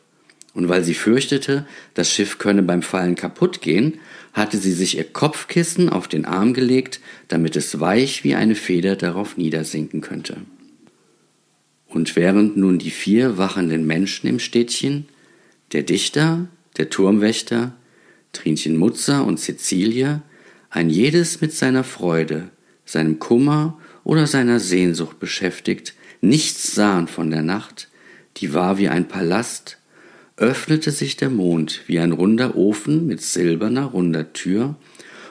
Und 0.53 0.67
weil 0.67 0.83
sie 0.83 0.93
fürchtete, 0.93 1.65
das 1.93 2.11
Schiff 2.11 2.39
könne 2.39 2.61
beim 2.61 2.81
Fallen 2.81 3.15
kaputt 3.15 3.61
gehen, 3.61 3.99
hatte 4.33 4.57
sie 4.57 4.73
sich 4.73 4.97
ihr 4.97 5.05
Kopfkissen 5.05 5.87
auf 5.87 6.09
den 6.09 6.25
Arm 6.25 6.53
gelegt, 6.53 6.99
damit 7.29 7.55
es 7.55 7.79
weich 7.79 8.25
wie 8.25 8.35
eine 8.35 8.55
Feder 8.55 8.97
darauf 8.97 9.37
niedersinken 9.37 10.01
könnte. 10.01 10.41
Und 11.89 12.15
während 12.15 12.55
nun 12.55 12.77
die 12.79 12.91
vier 12.91 13.37
wachenden 13.37 13.85
Menschen 13.85 14.27
im 14.27 14.39
Städtchen, 14.39 15.05
der 15.73 15.83
Dichter, 15.83 16.47
der 16.77 16.89
Turmwächter, 16.89 17.73
Trinchen 18.31 18.77
Mutzer 18.77 19.25
und 19.25 19.39
Cäcilie, 19.39 20.21
ein 20.69 20.89
jedes 20.89 21.41
mit 21.41 21.51
seiner 21.51 21.83
Freude, 21.83 22.49
seinem 22.85 23.17
Kummer 23.19 23.79
oder 24.03 24.27
seiner 24.27 24.59
Sehnsucht 24.59 25.19
beschäftigt, 25.19 25.95
nichts 26.21 26.73
sahen 26.73 27.07
von 27.07 27.31
der 27.31 27.41
Nacht, 27.41 27.89
die 28.37 28.53
war 28.53 28.77
wie 28.77 28.89
ein 28.89 29.07
Palast, 29.07 29.77
öffnete 30.37 30.91
sich 30.91 31.17
der 31.17 31.29
Mond 31.29 31.81
wie 31.87 31.99
ein 31.99 32.11
runder 32.11 32.55
Ofen 32.55 33.07
mit 33.07 33.21
silberner 33.21 33.85
runder 33.85 34.31
Tür, 34.31 34.75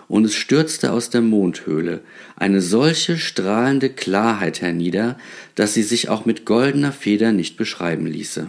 und 0.08 0.24
es 0.24 0.34
stürzte 0.34 0.92
aus 0.92 1.10
der 1.10 1.20
Mondhöhle 1.20 2.00
eine 2.36 2.60
solche 2.60 3.18
strahlende 3.18 3.90
Klarheit 3.90 4.62
hernieder, 4.62 5.18
dass 5.54 5.74
sie 5.74 5.82
sich 5.82 6.08
auch 6.08 6.24
mit 6.24 6.44
goldener 6.44 6.92
Feder 6.92 7.32
nicht 7.32 7.56
beschreiben 7.56 8.06
ließe. 8.06 8.48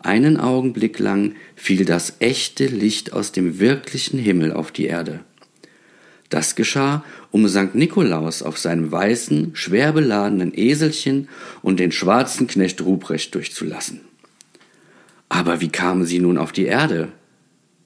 Einen 0.00 0.36
Augenblick 0.36 0.98
lang 0.98 1.36
fiel 1.54 1.84
das 1.84 2.16
echte 2.18 2.66
Licht 2.66 3.12
aus 3.12 3.30
dem 3.30 3.60
wirklichen 3.60 4.18
Himmel 4.18 4.52
auf 4.52 4.72
die 4.72 4.86
Erde. 4.86 5.20
Das 6.28 6.56
geschah, 6.56 7.04
um 7.30 7.46
St. 7.46 7.74
Nikolaus 7.74 8.42
auf 8.42 8.58
seinem 8.58 8.90
weißen, 8.90 9.54
schwer 9.54 9.92
beladenen 9.92 10.52
Eselchen 10.56 11.28
und 11.60 11.78
den 11.78 11.92
schwarzen 11.92 12.46
Knecht 12.46 12.80
Ruprecht 12.80 13.34
durchzulassen. 13.34 14.00
Aber 15.28 15.60
wie 15.60 15.68
kamen 15.68 16.04
sie 16.04 16.18
nun 16.18 16.36
auf 16.36 16.50
die 16.50 16.64
Erde? 16.64 17.08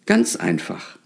Ganz 0.06 0.36
einfach. 0.36 0.96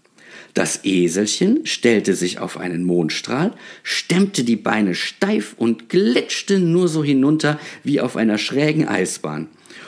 Das 0.53 0.83
Eselchen 0.83 1.65
stellte 1.65 2.13
sich 2.13 2.39
auf 2.39 2.57
einen 2.57 2.83
Mondstrahl, 2.83 3.53
stemmte 3.83 4.43
die 4.43 4.57
Beine 4.57 4.95
steif 4.95 5.55
und 5.57 5.87
glitschte 5.87 6.59
nur 6.59 6.87
so 6.87 7.03
hinunter 7.03 7.59
wie 7.83 8.01
auf 8.01 8.17
einer 8.17 8.37
schrägen 8.37 8.87
Eisbahn. 8.87 9.47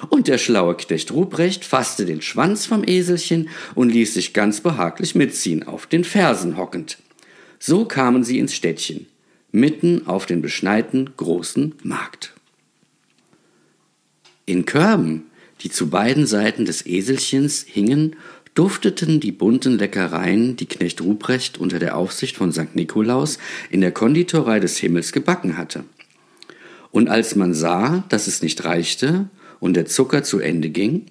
Und 0.10 0.28
der 0.28 0.38
schlaue 0.38 0.76
Knecht 0.76 1.12
Ruprecht 1.12 1.66
fasste 1.66 2.06
den 2.06 2.22
Schwanz 2.22 2.66
vom 2.66 2.84
Eselchen 2.86 3.50
und 3.76 3.90
ließ 3.90 4.14
sich 4.14 4.34
ganz 4.34 4.62
behaglich 4.62 5.16
mitziehen, 5.16 5.64
auf 5.64 5.88
den 5.88 6.04
Fersen 6.04 6.58
hockend. 6.58 6.98
So 7.60 7.86
kamen 7.86 8.24
sie 8.24 8.40
ins 8.40 8.54
Städtchen, 8.54 9.08
mitten 9.52 10.08
auf 10.08 10.26
den 10.26 10.42
beschneiten 10.42 11.12
großen 11.16 11.76
Markt. 11.84 12.34
In 14.46 14.66
Körben, 14.66 15.24
die 15.62 15.70
zu 15.70 15.90
beiden 15.90 16.26
Seiten 16.26 16.66
des 16.66 16.86
Eselchens 16.86 17.64
hingen, 17.66 18.18
dufteten 18.56 19.20
die 19.20 19.32
bunten 19.32 19.78
Leckereien, 19.78 20.56
die 20.56 20.68
Knecht 20.68 21.02
Ruprecht 21.02 21.58
unter 21.58 21.80
der 21.80 21.98
Aufsicht 21.98 22.38
von 22.38 22.52
St. 22.52 22.76
Nikolaus 22.76 23.40
in 23.70 23.82
der 23.82 23.92
Konditorei 23.92 24.60
des 24.60 24.78
Himmels 24.78 25.12
gebacken 25.12 25.58
hatte. 25.58 25.84
Und 26.92 27.10
als 27.10 27.36
man 27.36 27.54
sah, 27.54 28.04
dass 28.10 28.28
es 28.28 28.44
nicht 28.44 28.64
reichte 28.66 29.28
und 29.60 29.76
der 29.76 29.88
Zucker 29.88 30.24
zu 30.24 30.40
Ende 30.40 30.70
ging, 30.70 31.08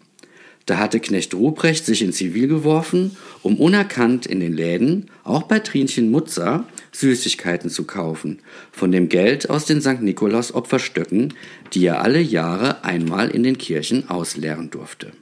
da 0.66 0.78
hatte 0.78 1.00
Knecht 1.00 1.34
Ruprecht 1.34 1.84
sich 1.84 2.02
in 2.02 2.12
Zivil 2.12 2.46
geworfen, 2.46 3.16
um 3.42 3.58
unerkannt 3.58 4.26
in 4.26 4.38
den 4.38 4.52
Läden, 4.52 5.10
auch 5.24 5.42
bei 5.42 5.58
Trinchen 5.58 6.12
Mutzer, 6.12 6.66
Süßigkeiten 6.92 7.68
zu 7.68 7.84
kaufen, 7.84 8.38
von 8.70 8.92
dem 8.92 9.08
Geld 9.08 9.50
aus 9.50 9.64
den 9.64 9.80
St. 9.80 10.02
Nikolaus 10.02 10.54
Opferstöcken, 10.54 11.34
die 11.72 11.86
er 11.86 12.02
alle 12.02 12.20
Jahre 12.20 12.84
einmal 12.84 13.30
in 13.30 13.42
den 13.42 13.58
Kirchen 13.58 14.08
ausleeren 14.08 14.70
durfte. 14.70 15.12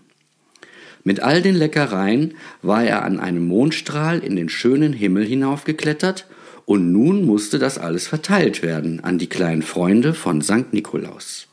Mit 1.03 1.21
all 1.21 1.43
den 1.43 1.55
Leckereien 1.55 2.35
war 2.63 2.85
er 2.85 3.05
an 3.05 3.21
einem 3.21 3.47
Mondstrahl 3.47 4.19
in 4.19 4.37
den 4.37 4.49
schönen 4.49 4.93
Himmel 4.93 5.25
hinaufgeklettert, 5.25 6.27
und 6.67 6.93
nun 6.93 7.25
musste 7.27 7.59
das 7.59 7.79
alles 7.79 8.07
verteilt 8.07 8.63
werden 8.63 9.03
an 9.03 9.19
die 9.19 9.29
kleinen 9.29 9.63
Freunde 9.63 10.15
von 10.15 10.41
St. 10.41 10.73
Nikolaus. 10.73 11.49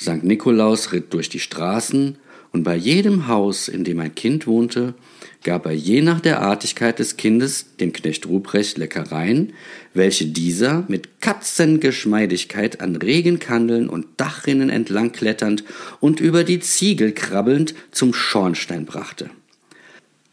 St. 0.00 0.24
Nikolaus 0.24 0.92
ritt 0.92 1.12
durch 1.12 1.28
die 1.28 1.38
Straßen, 1.38 2.16
und 2.52 2.64
bei 2.64 2.76
jedem 2.76 3.28
Haus, 3.28 3.68
in 3.68 3.82
dem 3.82 3.98
ein 4.00 4.14
Kind 4.14 4.46
wohnte, 4.46 4.94
gab 5.42 5.66
er 5.66 5.72
je 5.72 6.02
nach 6.02 6.20
der 6.20 6.42
Artigkeit 6.42 6.98
des 6.98 7.16
Kindes 7.16 7.76
dem 7.80 7.92
Knecht 7.92 8.26
Ruprecht 8.26 8.78
Leckereien, 8.78 9.54
welche 9.94 10.26
dieser 10.26 10.84
mit 10.86 11.20
Katzengeschmeidigkeit 11.20 12.80
an 12.80 12.96
Regenkandeln 12.96 13.88
und 13.88 14.06
Dachrinnen 14.18 14.70
entlang 14.70 15.12
kletternd 15.12 15.64
und 16.00 16.20
über 16.20 16.44
die 16.44 16.60
Ziegel 16.60 17.12
krabbelnd 17.12 17.74
zum 17.90 18.12
Schornstein 18.14 18.84
brachte. 18.84 19.30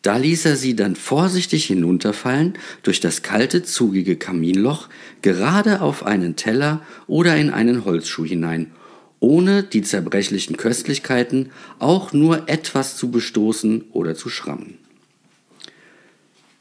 Da 0.02 0.16
ließ 0.16 0.46
er 0.46 0.56
sie 0.56 0.76
dann 0.76 0.96
vorsichtig 0.96 1.66
hinunterfallen 1.66 2.54
durch 2.84 3.02
das 3.02 3.22
kalte, 3.22 3.64
zugige 3.64 4.16
Kaminloch, 4.16 4.88
gerade 5.22 5.82
auf 5.82 6.06
einen 6.06 6.38
Teller 6.38 6.82
oder 7.08 7.36
in 7.36 7.50
einen 7.50 7.84
Holzschuh 7.84 8.26
hinein, 8.26 8.72
ohne 9.20 9.64
die 9.64 9.82
zerbrechlichen 9.82 10.58
Köstlichkeiten 10.58 11.52
auch 11.80 12.14
nur 12.14 12.48
etwas 12.50 12.96
zu 12.96 13.12
bestoßen 13.12 13.86
oder 13.92 14.16
zu 14.16 14.30
schrammen. 14.30 14.78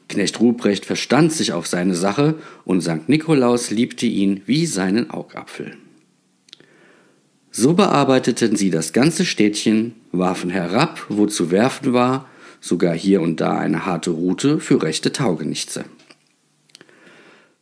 Knecht 0.07 0.39
Ruprecht 0.39 0.85
verstand 0.85 1.31
sich 1.31 1.53
auf 1.53 1.67
seine 1.67 1.95
Sache 1.95 2.35
und 2.65 2.81
St. 2.81 3.07
Nikolaus 3.07 3.69
liebte 3.69 4.07
ihn 4.07 4.41
wie 4.45 4.65
seinen 4.65 5.11
Augapfel. 5.11 5.77
So 7.51 7.73
bearbeiteten 7.73 8.55
sie 8.55 8.71
das 8.71 8.93
ganze 8.93 9.25
Städtchen, 9.25 9.95
warfen 10.11 10.49
herab, 10.49 11.05
wo 11.09 11.27
zu 11.27 11.51
werfen 11.51 11.93
war, 11.93 12.27
sogar 12.61 12.95
hier 12.95 13.21
und 13.21 13.39
da 13.39 13.57
eine 13.57 13.85
harte 13.85 14.11
Rute 14.11 14.59
für 14.59 14.81
rechte 14.81 15.11
Taugenichtse. 15.11 15.85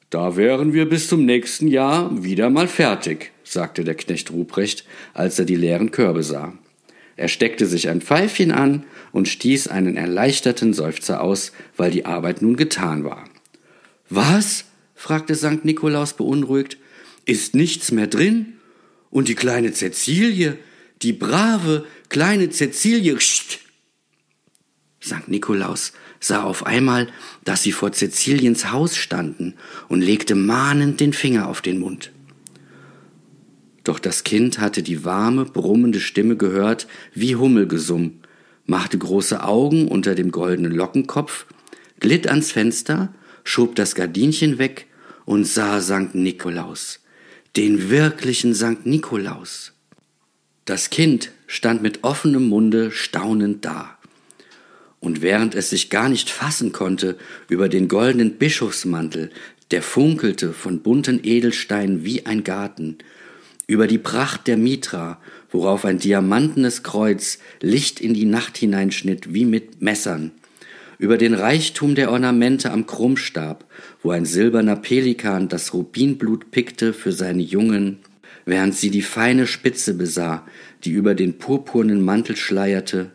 Da 0.10 0.38
wären 0.38 0.74
wir 0.74 0.88
bis 0.88 1.10
zum 1.10 1.26
nächsten 1.26 1.68
Jahr 1.68 2.24
wieder 2.24 2.50
mal 2.50 2.68
fertig, 2.68 3.32
sagte 3.52 3.84
der 3.84 3.96
Knecht 3.96 4.32
Ruprecht, 4.32 4.86
als 5.14 5.40
er 5.40 5.46
die 5.46 5.56
leeren 5.56 5.92
Körbe 5.92 6.24
sah. 6.24 6.54
Er 7.16 7.28
steckte 7.28 7.66
sich 7.66 7.90
ein 7.90 8.02
Pfeifchen 8.02 8.52
an 8.52 8.86
und 9.12 9.28
stieß 9.28 9.68
einen 9.68 9.98
erleichterten 9.98 10.74
Seufzer 10.74 11.22
aus, 11.22 11.52
weil 11.76 11.90
die 11.90 12.06
Arbeit 12.06 12.42
nun 12.42 12.56
getan 12.56 13.04
war. 13.04 13.28
Was? 14.10 14.66
fragte 14.96 15.36
St. 15.36 15.66
Nikolaus 15.66 16.14
beunruhigt. 16.14 16.78
Ist 17.26 17.56
nichts 17.56 17.92
mehr 17.92 18.08
drin? 18.08 18.54
Und 19.10 19.28
die 19.28 19.36
kleine 19.36 19.72
Cäcilie, 19.74 20.58
die 21.02 21.14
brave 21.14 21.86
kleine 22.10 22.50
Cäcilie, 22.50 23.20
Scht! 23.20 23.60
St. 25.04 25.28
Nikolaus 25.28 25.94
sah 26.20 26.44
auf 26.44 26.66
einmal, 26.66 27.08
dass 27.44 27.64
sie 27.64 27.72
vor 27.72 27.92
Cäciliens 27.94 28.72
Haus 28.72 28.96
standen 28.96 29.56
und 29.88 30.02
legte 30.02 30.36
mahnend 30.36 31.00
den 31.00 31.14
Finger 31.14 31.48
auf 31.48 31.62
den 31.62 31.80
Mund. 31.80 32.12
Doch 33.88 34.00
das 34.00 34.26
Kind 34.26 34.60
hatte 34.60 34.84
die 34.84 35.06
warme, 35.06 35.46
brummende 35.46 36.02
Stimme 36.02 36.36
gehört 36.36 36.88
wie 37.14 37.38
Hummelgesumm, 37.38 38.20
machte 38.66 38.98
große 38.98 39.42
Augen 39.42 39.88
unter 39.88 40.14
dem 40.14 40.32
goldenen 40.32 40.74
Lockenkopf, 40.74 41.46
glitt 42.02 42.28
ans 42.28 42.52
Fenster, 42.52 43.14
schob 43.46 43.76
das 43.76 43.96
Gardinchen 43.96 44.58
weg 44.58 44.88
und 45.24 45.48
sah 45.48 45.80
Sankt 45.80 46.16
Nikolaus, 46.16 47.00
den 47.56 47.90
wirklichen 47.90 48.54
Sankt 48.54 48.86
Nikolaus. 48.86 49.72
Das 50.66 50.90
Kind 50.90 51.32
stand 51.46 51.82
mit 51.82 52.04
offenem 52.04 52.50
Munde 52.50 52.92
staunend 52.92 53.64
da. 53.64 53.98
Und 55.00 55.22
während 55.22 55.56
es 55.56 55.70
sich 55.70 55.90
gar 55.90 56.10
nicht 56.10 56.30
fassen 56.30 56.74
konnte 56.74 57.18
über 57.48 57.70
den 57.70 57.88
goldenen 57.88 58.34
Bischofsmantel, 58.34 59.32
der 59.72 59.82
funkelte 59.82 60.52
von 60.52 60.82
bunten 60.82 61.22
Edelsteinen 61.24 62.04
wie 62.04 62.26
ein 62.26 62.44
Garten, 62.44 62.98
über 63.68 63.86
die 63.88 63.98
Pracht 63.98 64.48
der 64.48 64.58
Mitra, 64.58 65.20
worauf 65.52 65.84
ein 65.84 66.00
diamantenes 66.00 66.84
Kreuz 66.84 67.40
Licht 67.62 68.00
in 68.00 68.14
die 68.14 68.26
Nacht 68.26 68.58
hineinschnitt 68.58 69.34
wie 69.34 69.46
mit 69.46 69.82
Messern, 69.82 70.32
über 70.98 71.18
den 71.18 71.34
Reichtum 71.34 71.94
der 71.94 72.12
Ornamente 72.12 72.72
am 72.72 72.86
Krummstab, 72.86 73.66
wo 74.02 74.12
ein 74.12 74.26
silberner 74.26 74.78
Pelikan 74.78 75.50
das 75.50 75.74
Rubinblut 75.74 76.50
pickte 76.50 76.94
für 76.94 77.12
seine 77.12 77.44
Jungen, 77.44 78.00
während 78.46 78.74
sie 78.74 78.90
die 78.90 79.02
feine 79.02 79.46
Spitze 79.46 79.94
besah, 79.94 80.48
die 80.86 80.92
über 80.92 81.14
den 81.14 81.38
purpurnen 81.38 82.02
Mantel 82.02 82.38
schleierte, 82.38 83.12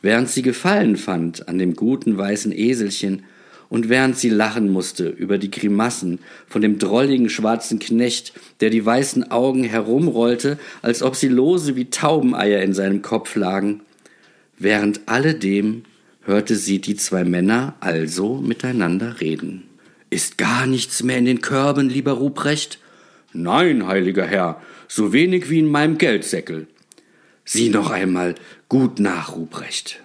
während 0.00 0.30
sie 0.30 0.42
Gefallen 0.42 0.96
fand 0.96 1.46
an 1.48 1.58
dem 1.58 1.74
guten 1.74 2.16
weißen 2.16 2.52
Eselchen 2.52 3.24
und 3.68 3.88
während 3.88 4.18
sie 4.18 4.28
lachen 4.28 4.70
musste 4.70 5.08
über 5.08 5.38
die 5.38 5.50
Grimassen 5.50 6.18
von 6.46 6.62
dem 6.62 6.78
drolligen 6.78 7.28
schwarzen 7.28 7.78
Knecht, 7.78 8.32
der 8.60 8.70
die 8.70 8.84
weißen 8.84 9.30
Augen 9.30 9.64
herumrollte, 9.64 10.58
als 10.82 11.02
ob 11.02 11.16
sie 11.16 11.28
lose 11.28 11.76
wie 11.76 11.90
Taubeneier 11.90 12.62
in 12.62 12.74
seinem 12.74 13.02
Kopf 13.02 13.34
lagen, 13.36 13.80
während 14.58 15.00
alledem 15.06 15.84
hörte 16.22 16.56
sie 16.56 16.80
die 16.80 16.96
zwei 16.96 17.24
Männer 17.24 17.74
also 17.80 18.36
miteinander 18.36 19.20
reden. 19.20 19.64
Ist 20.10 20.38
gar 20.38 20.66
nichts 20.66 21.02
mehr 21.02 21.18
in 21.18 21.24
den 21.24 21.40
Körben, 21.40 21.88
lieber 21.88 22.12
Ruprecht? 22.12 22.78
Nein, 23.32 23.86
heiliger 23.86 24.24
Herr, 24.24 24.62
so 24.86 25.12
wenig 25.12 25.50
wie 25.50 25.58
in 25.58 25.68
meinem 25.68 25.98
Geldsäckel. 25.98 26.68
Sieh 27.44 27.68
noch 27.68 27.90
einmal 27.90 28.36
gut 28.68 29.00
nach, 29.00 29.34
Ruprecht. 29.34 30.03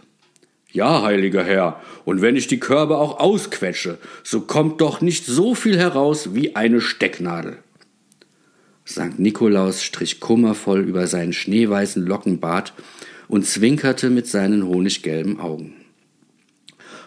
Ja, 0.80 1.02
heiliger 1.02 1.44
Herr, 1.44 1.82
und 2.06 2.22
wenn 2.22 2.38
ich 2.38 2.48
die 2.48 2.62
Körbe 2.62 3.00
auch 3.00 3.20
ausquetsche, 3.20 3.98
so 4.24 4.39
kommt 4.39 4.80
doch 4.80 5.02
nicht 5.02 5.26
so 5.26 5.54
viel 5.54 5.78
heraus 5.78 6.34
wie 6.36 6.56
eine 6.56 6.80
Stecknadel. 6.80 7.58
Sankt 8.86 9.20
Nikolaus 9.20 9.84
strich 9.84 10.22
kummervoll 10.22 10.80
über 10.80 11.06
seinen 11.08 11.34
schneeweißen 11.34 12.06
Lockenbart 12.06 12.72
und 13.28 13.46
zwinkerte 13.46 14.10
mit 14.10 14.28
seinen 14.28 14.65
honiggelben 14.65 15.42
Augen. 15.42 15.74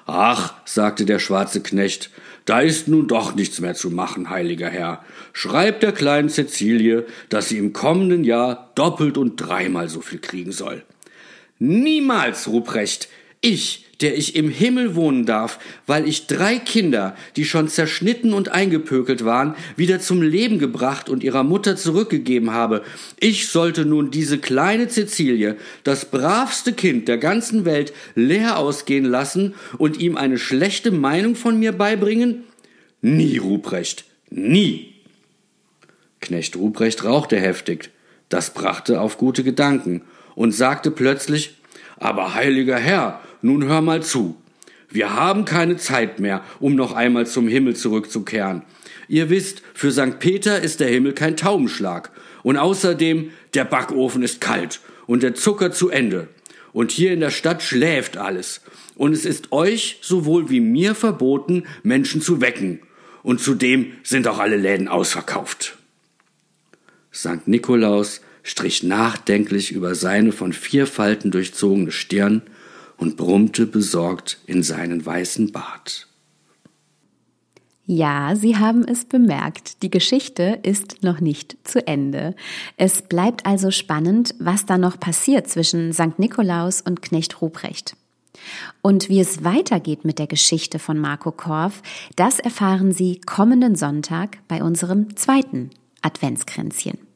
Ach, 0.04 0.52
sagte 0.66 1.06
der 1.06 1.18
schwarze 1.18 1.62
Knecht, 1.62 2.10
da 2.44 2.60
ist 2.60 2.88
nun 2.88 3.08
doch 3.08 3.34
nichts 3.34 3.58
mehr 3.58 3.72
zu 3.72 3.90
machen, 3.90 4.28
heiliger 4.28 4.68
Herr. 4.68 5.02
Schreibt 5.32 5.82
der 5.82 5.92
kleinen 5.92 6.28
Cäcilie, 6.28 7.06
dass 7.30 7.48
sie 7.48 7.56
im 7.56 7.72
kommenden 7.72 8.22
Jahr 8.22 8.70
doppelt 8.74 9.16
und 9.16 9.36
dreimal 9.36 9.88
so 9.88 10.02
viel 10.02 10.18
kriegen 10.18 10.52
soll. 10.52 10.82
Niemals, 11.58 12.48
Ruprecht. 12.48 13.08
Ich, 13.44 13.86
der 14.00 14.16
ich 14.16 14.36
im 14.36 14.48
Himmel 14.48 14.94
wohnen 14.94 15.26
darf, 15.26 15.58
weil 15.86 16.06
ich 16.06 16.28
drei 16.28 16.58
Kinder, 16.58 17.16
die 17.36 17.44
schon 17.44 17.66
zerschnitten 17.66 18.32
und 18.34 18.50
eingepökelt 18.50 19.24
waren, 19.24 19.56
wieder 19.76 19.98
zum 19.98 20.22
Leben 20.22 20.60
gebracht 20.60 21.08
und 21.08 21.24
ihrer 21.24 21.42
Mutter 21.42 21.76
zurückgegeben 21.76 22.52
habe. 22.52 22.82
Ich 23.18 23.48
sollte 23.48 23.84
nun 23.84 24.12
diese 24.12 24.38
kleine 24.38 24.88
Cäcilie, 24.88 25.56
das 25.82 26.04
bravste 26.04 26.72
Kind 26.72 27.08
der 27.08 27.18
ganzen 27.18 27.64
Welt, 27.64 27.92
leer 28.14 28.58
ausgehen 28.58 29.04
lassen 29.04 29.54
und 29.76 29.98
ihm 29.98 30.16
eine 30.16 30.38
schlechte 30.38 30.92
Meinung 30.92 31.34
von 31.34 31.58
mir 31.58 31.72
beibringen? 31.72 32.44
Nie, 33.00 33.38
Ruprecht, 33.38 34.04
nie. 34.30 34.94
Knecht 36.20 36.54
Ruprecht 36.54 37.02
rauchte 37.02 37.40
heftig. 37.40 37.90
Das 38.28 38.54
brachte 38.54 39.00
auf 39.00 39.18
gute 39.18 39.42
Gedanken 39.42 40.02
und 40.36 40.52
sagte 40.52 40.92
plötzlich, 40.92 41.56
aber 41.98 42.34
heiliger 42.34 42.78
Herr, 42.78 43.20
nun 43.42 43.64
hör 43.64 43.80
mal 43.80 44.02
zu. 44.02 44.36
Wir 44.90 45.14
haben 45.14 45.44
keine 45.44 45.76
Zeit 45.76 46.20
mehr, 46.20 46.44
um 46.60 46.74
noch 46.74 46.92
einmal 46.92 47.26
zum 47.26 47.48
Himmel 47.48 47.74
zurückzukehren. 47.76 48.62
Ihr 49.08 49.30
wisst, 49.30 49.62
für 49.74 49.90
St. 49.90 50.18
Peter 50.18 50.60
ist 50.60 50.80
der 50.80 50.88
Himmel 50.88 51.12
kein 51.12 51.36
Taubenschlag. 51.36 52.10
Und 52.42 52.56
außerdem, 52.56 53.30
der 53.54 53.64
Backofen 53.64 54.22
ist 54.22 54.40
kalt 54.40 54.80
und 55.06 55.22
der 55.22 55.34
Zucker 55.34 55.72
zu 55.72 55.90
Ende. 55.90 56.28
Und 56.72 56.90
hier 56.90 57.12
in 57.12 57.20
der 57.20 57.30
Stadt 57.30 57.62
schläft 57.62 58.16
alles. 58.16 58.62
Und 58.94 59.12
es 59.12 59.24
ist 59.24 59.52
euch 59.52 59.98
sowohl 60.02 60.50
wie 60.50 60.60
mir 60.60 60.94
verboten, 60.94 61.64
Menschen 61.82 62.20
zu 62.20 62.40
wecken. 62.40 62.80
Und 63.22 63.40
zudem 63.40 63.92
sind 64.02 64.26
auch 64.26 64.38
alle 64.38 64.56
Läden 64.56 64.88
ausverkauft. 64.88 65.76
St. 67.14 67.46
Nikolaus 67.46 68.20
strich 68.42 68.82
nachdenklich 68.82 69.72
über 69.72 69.94
seine 69.94 70.32
von 70.32 70.52
vier 70.52 70.86
Falten 70.86 71.30
durchzogene 71.30 71.92
Stirn 71.92 72.42
und 73.02 73.16
brummte 73.16 73.66
besorgt 73.66 74.38
in 74.46 74.62
seinen 74.62 75.04
weißen 75.04 75.50
Bart. 75.50 76.06
Ja, 77.84 78.36
Sie 78.36 78.56
haben 78.56 78.86
es 78.86 79.04
bemerkt, 79.04 79.82
die 79.82 79.90
Geschichte 79.90 80.60
ist 80.62 81.02
noch 81.02 81.20
nicht 81.20 81.56
zu 81.64 81.84
Ende. 81.84 82.36
Es 82.76 83.02
bleibt 83.02 83.44
also 83.44 83.72
spannend, 83.72 84.36
was 84.38 84.66
da 84.66 84.78
noch 84.78 85.00
passiert 85.00 85.48
zwischen 85.48 85.92
St. 85.92 86.16
Nikolaus 86.18 86.80
und 86.80 87.02
Knecht 87.02 87.42
Ruprecht. 87.42 87.96
Und 88.82 89.08
wie 89.08 89.18
es 89.18 89.42
weitergeht 89.42 90.04
mit 90.04 90.20
der 90.20 90.28
Geschichte 90.28 90.78
von 90.78 90.96
Marco 90.96 91.32
Korf, 91.32 91.82
das 92.14 92.38
erfahren 92.38 92.92
Sie 92.92 93.20
kommenden 93.20 93.74
Sonntag 93.74 94.38
bei 94.46 94.62
unserem 94.62 95.16
zweiten 95.16 95.70
Adventskränzchen. 96.02 97.11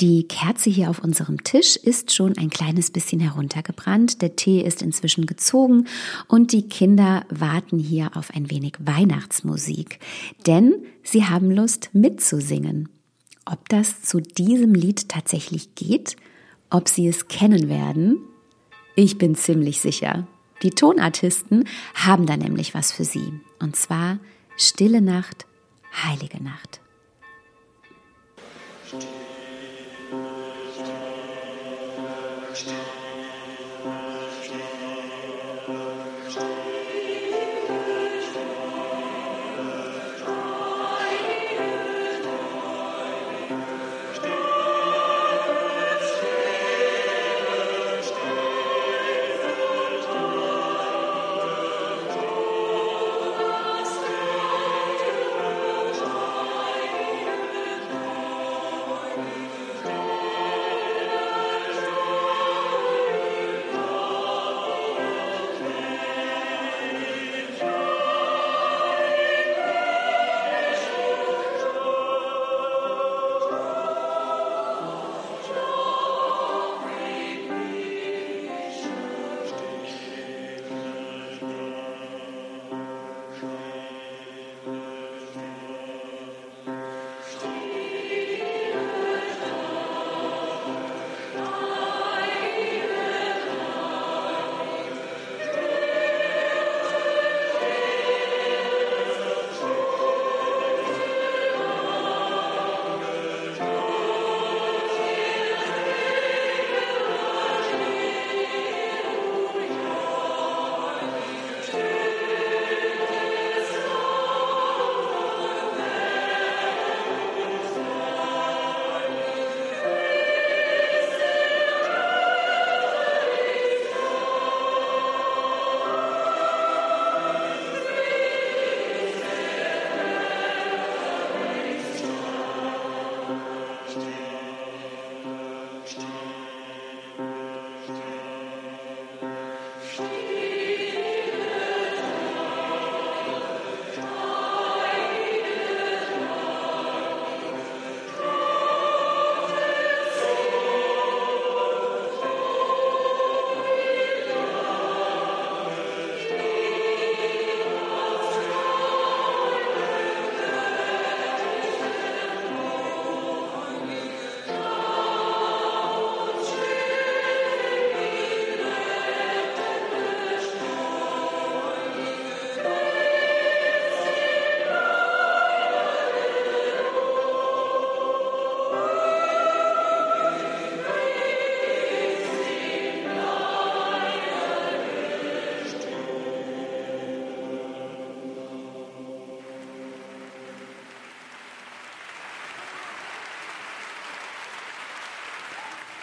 Die 0.00 0.28
Kerze 0.28 0.68
hier 0.68 0.90
auf 0.90 0.98
unserem 0.98 1.42
Tisch 1.42 1.76
ist 1.76 2.12
schon 2.12 2.36
ein 2.36 2.50
kleines 2.50 2.90
bisschen 2.90 3.18
heruntergebrannt. 3.20 4.20
Der 4.20 4.36
Tee 4.36 4.60
ist 4.60 4.82
inzwischen 4.82 5.24
gezogen 5.24 5.86
und 6.28 6.52
die 6.52 6.68
Kinder 6.68 7.24
warten 7.30 7.78
hier 7.78 8.14
auf 8.14 8.30
ein 8.34 8.50
wenig 8.50 8.74
Weihnachtsmusik, 8.78 9.98
denn 10.46 10.74
sie 11.02 11.24
haben 11.24 11.50
Lust 11.50 11.90
mitzusingen. 11.94 12.90
Ob 13.46 13.68
das 13.70 14.02
zu 14.02 14.20
diesem 14.20 14.74
Lied 14.74 15.08
tatsächlich 15.08 15.74
geht, 15.74 16.16
ob 16.68 16.88
sie 16.88 17.08
es 17.08 17.28
kennen 17.28 17.70
werden, 17.70 18.18
ich 18.96 19.16
bin 19.16 19.34
ziemlich 19.34 19.80
sicher. 19.80 20.26
Die 20.62 20.70
Tonartisten 20.70 21.64
haben 21.94 22.26
da 22.26 22.36
nämlich 22.36 22.74
was 22.74 22.92
für 22.92 23.04
sie. 23.04 23.32
Und 23.60 23.76
zwar 23.76 24.18
Stille 24.56 25.00
Nacht, 25.00 25.46
Heilige 26.04 26.42
Nacht. 26.42 26.80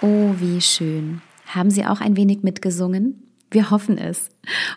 Oh, 0.03 0.35
wie 0.37 0.59
schön. 0.59 1.21
Haben 1.47 1.71
Sie 1.71 1.85
auch 1.85 2.01
ein 2.01 2.17
wenig 2.17 2.43
mitgesungen? 2.43 3.23
Wir 3.51 3.71
hoffen 3.71 3.97
es. 3.97 4.31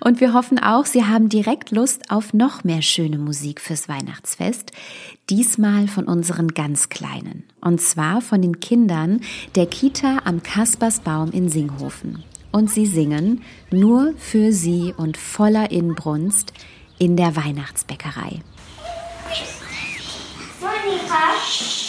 Und 0.04 0.20
wir 0.20 0.32
hoffen 0.32 0.60
auch, 0.60 0.86
Sie 0.86 1.04
haben 1.04 1.28
direkt 1.28 1.72
Lust 1.72 2.12
auf 2.12 2.32
noch 2.32 2.62
mehr 2.62 2.80
schöne 2.80 3.18
Musik 3.18 3.60
fürs 3.60 3.88
Weihnachtsfest. 3.88 4.70
Diesmal 5.28 5.88
von 5.88 6.04
unseren 6.04 6.54
ganz 6.54 6.90
Kleinen. 6.90 7.42
Und 7.60 7.80
zwar 7.80 8.20
von 8.20 8.40
den 8.40 8.60
Kindern 8.60 9.20
der 9.56 9.66
Kita 9.66 10.18
am 10.24 10.44
Kaspersbaum 10.44 11.32
in 11.32 11.48
Singhofen. 11.48 12.22
Und 12.52 12.70
sie 12.70 12.86
singen 12.86 13.42
nur 13.72 14.14
für 14.18 14.52
Sie 14.52 14.94
und 14.96 15.16
voller 15.16 15.72
Inbrunst 15.72 16.52
in 16.98 17.16
der 17.16 17.34
Weihnachtsbäckerei. 17.34 18.42
Monika. 20.60 21.85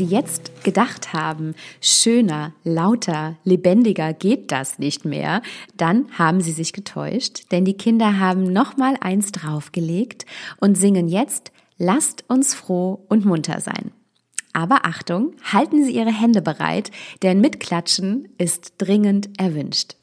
Sie 0.00 0.06
jetzt 0.06 0.64
gedacht 0.64 1.12
haben, 1.12 1.54
schöner, 1.82 2.54
lauter, 2.64 3.36
lebendiger 3.44 4.14
geht 4.14 4.50
das 4.50 4.78
nicht 4.78 5.04
mehr, 5.04 5.42
dann 5.76 6.06
haben 6.16 6.40
Sie 6.40 6.52
sich 6.52 6.72
getäuscht, 6.72 7.52
denn 7.52 7.66
die 7.66 7.76
Kinder 7.76 8.18
haben 8.18 8.50
noch 8.50 8.78
mal 8.78 8.96
eins 9.02 9.30
draufgelegt 9.30 10.24
und 10.58 10.78
singen 10.78 11.06
jetzt 11.06 11.52
Lasst 11.82 12.24
uns 12.28 12.54
froh 12.54 13.06
und 13.08 13.24
munter 13.24 13.60
sein. 13.60 13.92
Aber 14.52 14.84
Achtung, 14.84 15.32
halten 15.42 15.82
Sie 15.82 15.92
Ihre 15.92 16.12
Hände 16.12 16.42
bereit, 16.42 16.90
denn 17.22 17.40
Mitklatschen 17.40 18.28
ist 18.36 18.74
dringend 18.76 19.30
erwünscht. 19.38 19.96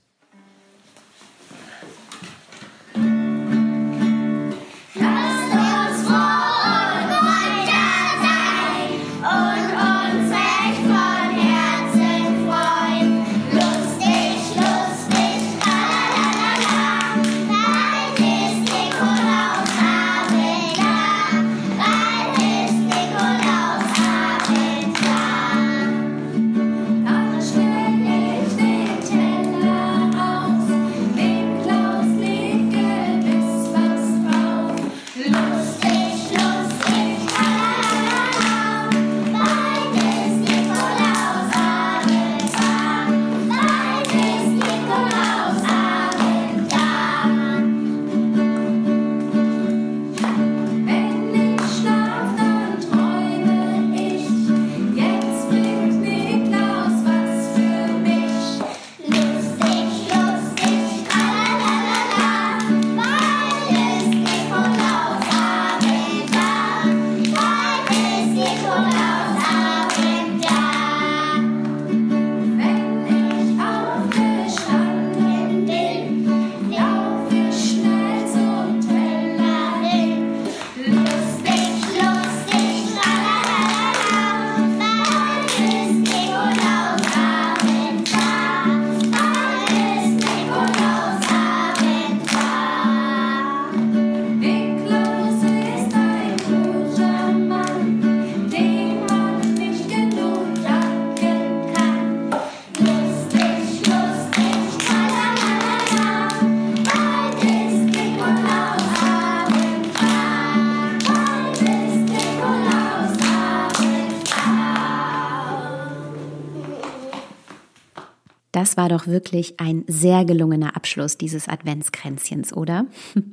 War 118.77 118.89
doch 118.89 119.07
wirklich 119.07 119.59
ein 119.59 119.83
sehr 119.87 120.23
gelungener 120.23 120.75
Abschluss 120.75 121.17
dieses 121.17 121.49
Adventskränzchens, 121.49 122.53
oder? 122.53 122.85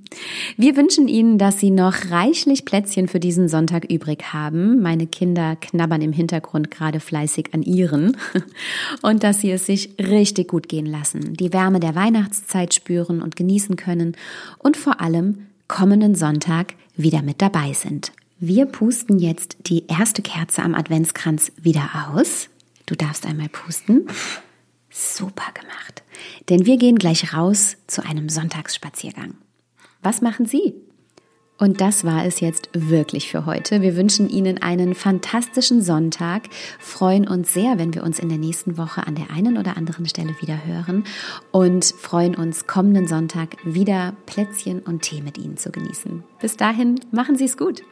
Wir 0.56 0.74
wünschen 0.74 1.06
Ihnen, 1.06 1.36
dass 1.36 1.60
Sie 1.60 1.70
noch 1.70 2.10
reichlich 2.10 2.64
Plätzchen 2.64 3.08
für 3.08 3.20
diesen 3.20 3.48
Sonntag 3.48 3.84
übrig 3.92 4.32
haben. 4.32 4.80
Meine 4.80 5.06
Kinder 5.06 5.56
knabbern 5.56 6.00
im 6.00 6.14
Hintergrund 6.14 6.70
gerade 6.70 6.98
fleißig 6.98 7.52
an 7.52 7.62
ihren. 7.62 8.16
Und 9.02 9.22
dass 9.22 9.42
Sie 9.42 9.50
es 9.50 9.66
sich 9.66 9.90
richtig 9.98 10.48
gut 10.48 10.70
gehen 10.70 10.86
lassen, 10.86 11.34
die 11.34 11.52
Wärme 11.52 11.78
der 11.78 11.94
Weihnachtszeit 11.94 12.72
spüren 12.72 13.20
und 13.20 13.36
genießen 13.36 13.76
können 13.76 14.16
und 14.58 14.78
vor 14.78 15.02
allem 15.02 15.46
kommenden 15.68 16.14
Sonntag 16.14 16.72
wieder 16.96 17.20
mit 17.20 17.42
dabei 17.42 17.74
sind. 17.74 18.12
Wir 18.40 18.64
pusten 18.64 19.18
jetzt 19.18 19.58
die 19.66 19.86
erste 19.88 20.22
Kerze 20.22 20.62
am 20.62 20.74
Adventskranz 20.74 21.52
wieder 21.60 22.10
aus. 22.14 22.48
Du 22.86 22.94
darfst 22.94 23.26
einmal 23.26 23.50
pusten. 23.50 24.06
Super 24.96 25.50
gemacht. 25.52 26.04
Denn 26.48 26.66
wir 26.66 26.76
gehen 26.76 26.94
gleich 26.96 27.34
raus 27.34 27.76
zu 27.88 28.06
einem 28.06 28.28
Sonntagsspaziergang. 28.28 29.34
Was 30.02 30.20
machen 30.22 30.46
Sie? 30.46 30.72
Und 31.58 31.80
das 31.80 32.04
war 32.04 32.24
es 32.24 32.38
jetzt 32.38 32.68
wirklich 32.72 33.28
für 33.28 33.44
heute. 33.44 33.82
Wir 33.82 33.96
wünschen 33.96 34.28
Ihnen 34.28 34.62
einen 34.62 34.94
fantastischen 34.94 35.82
Sonntag, 35.82 36.44
freuen 36.78 37.26
uns 37.26 37.52
sehr, 37.52 37.76
wenn 37.76 37.92
wir 37.92 38.04
uns 38.04 38.20
in 38.20 38.28
der 38.28 38.38
nächsten 38.38 38.78
Woche 38.78 39.04
an 39.04 39.16
der 39.16 39.32
einen 39.32 39.58
oder 39.58 39.76
anderen 39.76 40.06
Stelle 40.06 40.36
wieder 40.40 40.64
hören 40.64 41.02
und 41.50 41.84
freuen 41.84 42.36
uns 42.36 42.68
kommenden 42.68 43.08
Sonntag 43.08 43.56
wieder 43.64 44.14
Plätzchen 44.26 44.78
und 44.78 45.02
Tee 45.02 45.22
mit 45.22 45.38
Ihnen 45.38 45.56
zu 45.56 45.72
genießen. 45.72 46.22
Bis 46.40 46.56
dahin, 46.56 47.00
machen 47.10 47.36
Sie 47.36 47.46
es 47.46 47.56
gut. 47.56 47.82